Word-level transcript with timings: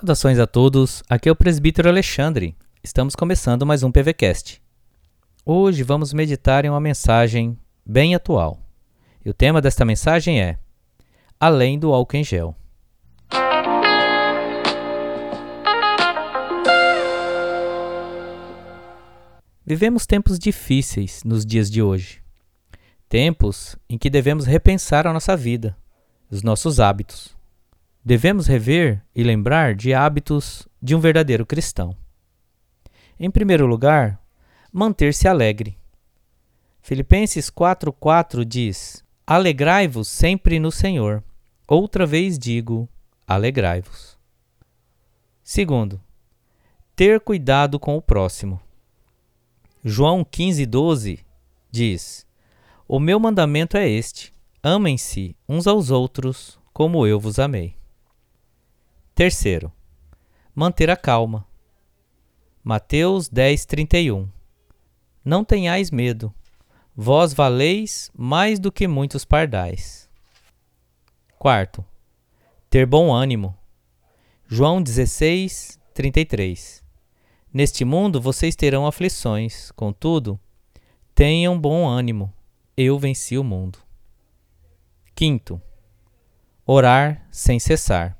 Saudações 0.00 0.38
a 0.38 0.46
todos, 0.46 1.02
aqui 1.10 1.28
é 1.28 1.32
o 1.32 1.36
presbítero 1.36 1.86
Alexandre. 1.86 2.56
Estamos 2.82 3.14
começando 3.14 3.66
mais 3.66 3.82
um 3.82 3.92
PVCast. 3.92 4.58
Hoje 5.44 5.82
vamos 5.82 6.14
meditar 6.14 6.64
em 6.64 6.70
uma 6.70 6.80
mensagem 6.80 7.58
bem 7.84 8.14
atual. 8.14 8.58
E 9.22 9.28
o 9.28 9.34
tema 9.34 9.60
desta 9.60 9.84
mensagem 9.84 10.40
é 10.40 10.58
Além 11.38 11.78
do 11.78 11.92
álcool 11.92 12.16
em 12.16 12.24
gel. 12.24 12.56
Vivemos 19.66 20.06
tempos 20.06 20.38
difíceis 20.38 21.22
nos 21.24 21.44
dias 21.44 21.70
de 21.70 21.82
hoje. 21.82 22.22
Tempos 23.06 23.76
em 23.86 23.98
que 23.98 24.08
devemos 24.08 24.46
repensar 24.46 25.06
a 25.06 25.12
nossa 25.12 25.36
vida, 25.36 25.76
os 26.30 26.42
nossos 26.42 26.80
hábitos. 26.80 27.38
Devemos 28.02 28.46
rever 28.46 29.04
e 29.14 29.22
lembrar 29.22 29.74
de 29.74 29.92
hábitos 29.92 30.66
de 30.80 30.94
um 30.94 31.00
verdadeiro 31.00 31.44
cristão. 31.44 31.94
Em 33.18 33.30
primeiro 33.30 33.66
lugar, 33.66 34.18
manter-se 34.72 35.28
alegre. 35.28 35.78
Filipenses 36.80 37.50
4:4 37.50 38.42
diz: 38.44 39.04
Alegrai-vos 39.26 40.08
sempre 40.08 40.58
no 40.58 40.72
Senhor. 40.72 41.22
Outra 41.68 42.06
vez 42.06 42.38
digo: 42.38 42.88
alegrai-vos. 43.26 44.18
Segundo, 45.44 46.00
ter 46.96 47.20
cuidado 47.20 47.78
com 47.78 47.96
o 47.96 48.02
próximo. 48.02 48.58
João 49.84 50.24
15:12 50.24 51.20
diz: 51.70 52.26
O 52.88 52.98
meu 52.98 53.20
mandamento 53.20 53.76
é 53.76 53.86
este: 53.86 54.32
amem-se 54.62 55.36
uns 55.46 55.66
aos 55.66 55.90
outros 55.90 56.58
como 56.72 57.06
eu 57.06 57.20
vos 57.20 57.38
amei. 57.38 57.79
Terceiro, 59.20 59.70
manter 60.54 60.88
a 60.88 60.96
calma. 60.96 61.46
Mateus 62.64 63.28
10:31 63.28 64.26
Não 65.22 65.44
tenhais 65.44 65.90
medo, 65.90 66.34
vós 66.96 67.34
valeis 67.34 68.10
mais 68.16 68.58
do 68.58 68.72
que 68.72 68.88
muitos 68.88 69.26
pardais. 69.26 70.08
Quarto, 71.38 71.84
ter 72.70 72.86
bom 72.86 73.12
ânimo. 73.12 73.54
João 74.48 74.82
16:33 74.82 76.82
Neste 77.52 77.84
mundo 77.84 78.22
vocês 78.22 78.56
terão 78.56 78.86
aflições, 78.86 79.70
contudo, 79.72 80.40
tenham 81.14 81.60
bom 81.60 81.86
ânimo. 81.86 82.32
Eu 82.74 82.98
venci 82.98 83.36
o 83.36 83.44
mundo. 83.44 83.80
Quinto, 85.14 85.60
orar 86.64 87.28
sem 87.30 87.60
cessar. 87.60 88.18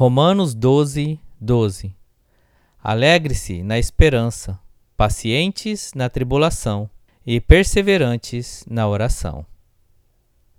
Romanos 0.00 0.54
12, 0.54 1.20
12. 1.38 1.94
Alegre-se 2.82 3.62
na 3.62 3.78
esperança, 3.78 4.58
pacientes 4.96 5.92
na 5.94 6.08
tribulação 6.08 6.88
e 7.26 7.38
perseverantes 7.38 8.64
na 8.66 8.88
oração. 8.88 9.44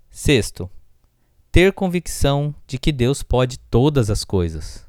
Sexto, 0.08 0.70
ter 1.50 1.72
convicção 1.72 2.54
de 2.68 2.78
que 2.78 2.92
Deus 2.92 3.24
pode 3.24 3.58
todas 3.58 4.10
as 4.10 4.22
coisas. 4.22 4.86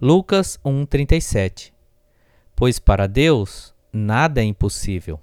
Lucas 0.00 0.56
1:37. 0.64 1.72
Pois 2.54 2.78
para 2.78 3.08
Deus 3.08 3.74
nada 3.92 4.40
é 4.40 4.44
impossível. 4.44 5.18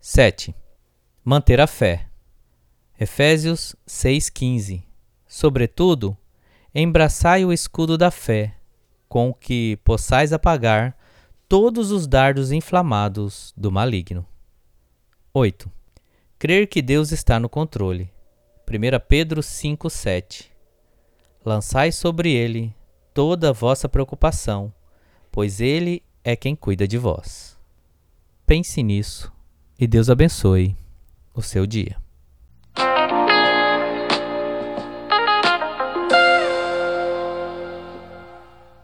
7. 0.00 0.52
Manter 1.24 1.60
a 1.60 1.68
fé. 1.68 2.08
Efésios 2.98 3.76
6:15. 3.86 4.82
Sobretudo, 5.28 6.18
embraçai 6.78 7.42
o 7.42 7.54
escudo 7.54 7.96
da 7.96 8.10
fé, 8.10 8.54
com 9.08 9.32
que 9.32 9.78
possais 9.82 10.30
apagar 10.30 10.94
todos 11.48 11.90
os 11.90 12.06
dardos 12.06 12.52
inflamados 12.52 13.54
do 13.56 13.72
maligno. 13.72 14.26
8. 15.32 15.72
Crer 16.38 16.68
que 16.68 16.82
Deus 16.82 17.12
está 17.12 17.40
no 17.40 17.48
controle. 17.48 18.12
1 18.68 19.00
Pedro 19.08 19.42
5:7. 19.42 20.50
Lançai 21.42 21.92
sobre 21.92 22.32
ele 22.32 22.74
toda 23.14 23.50
a 23.50 23.52
vossa 23.52 23.88
preocupação, 23.88 24.70
pois 25.32 25.62
ele 25.62 26.02
é 26.22 26.36
quem 26.36 26.54
cuida 26.54 26.86
de 26.86 26.98
vós. 26.98 27.58
Pense 28.44 28.82
nisso 28.82 29.32
e 29.78 29.86
Deus 29.86 30.10
abençoe 30.10 30.76
o 31.32 31.40
seu 31.40 31.66
dia. 31.66 32.05